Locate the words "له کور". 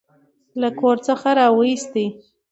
0.61-0.95